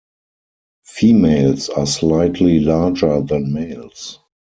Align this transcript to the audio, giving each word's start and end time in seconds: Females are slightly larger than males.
Females 0.85 1.69
are 1.69 1.85
slightly 1.85 2.59
larger 2.59 3.21
than 3.21 3.53
males. 3.53 4.19